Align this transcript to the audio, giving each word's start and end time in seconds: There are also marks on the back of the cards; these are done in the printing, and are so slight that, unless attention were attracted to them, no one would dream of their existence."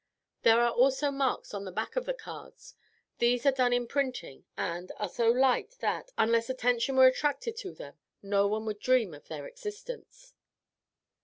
There 0.41 0.59
are 0.61 0.71
also 0.71 1.11
marks 1.11 1.53
on 1.53 1.63
the 1.63 1.71
back 1.71 1.95
of 1.95 2.05
the 2.07 2.13
cards; 2.15 2.73
these 3.19 3.45
are 3.45 3.51
done 3.51 3.71
in 3.71 3.83
the 3.83 3.87
printing, 3.87 4.45
and 4.57 4.91
are 4.97 5.07
so 5.07 5.31
slight 5.31 5.75
that, 5.79 6.09
unless 6.17 6.49
attention 6.49 6.95
were 6.95 7.05
attracted 7.05 7.55
to 7.57 7.71
them, 7.71 7.99
no 8.23 8.47
one 8.47 8.65
would 8.65 8.79
dream 8.79 9.13
of 9.13 9.27
their 9.27 9.45
existence." 9.45 10.33